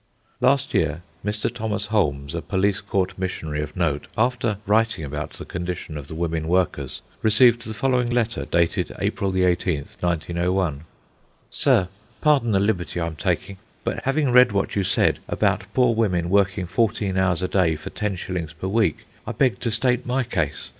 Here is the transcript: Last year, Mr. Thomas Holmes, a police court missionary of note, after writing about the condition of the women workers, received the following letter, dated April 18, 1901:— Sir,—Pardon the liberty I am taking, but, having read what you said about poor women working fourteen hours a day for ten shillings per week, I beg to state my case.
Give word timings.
Last 0.39 0.73
year, 0.73 1.03
Mr. 1.23 1.53
Thomas 1.53 1.85
Holmes, 1.85 2.33
a 2.33 2.41
police 2.41 2.81
court 2.81 3.19
missionary 3.19 3.61
of 3.61 3.77
note, 3.77 4.07
after 4.17 4.57
writing 4.65 5.05
about 5.05 5.33
the 5.33 5.45
condition 5.45 5.95
of 5.95 6.07
the 6.07 6.15
women 6.15 6.47
workers, 6.47 7.03
received 7.21 7.61
the 7.67 7.73
following 7.75 8.09
letter, 8.09 8.45
dated 8.45 8.91
April 8.97 9.37
18, 9.37 9.83
1901:— 9.99 10.79
Sir,—Pardon 11.51 12.49
the 12.51 12.57
liberty 12.57 12.99
I 12.99 13.05
am 13.05 13.15
taking, 13.15 13.57
but, 13.83 14.01
having 14.05 14.31
read 14.31 14.51
what 14.51 14.75
you 14.75 14.83
said 14.83 15.19
about 15.27 15.65
poor 15.75 15.93
women 15.93 16.31
working 16.31 16.65
fourteen 16.65 17.15
hours 17.15 17.43
a 17.43 17.47
day 17.47 17.75
for 17.75 17.91
ten 17.91 18.15
shillings 18.15 18.53
per 18.53 18.67
week, 18.67 19.05
I 19.27 19.33
beg 19.33 19.59
to 19.59 19.69
state 19.69 20.07
my 20.07 20.23
case. 20.23 20.69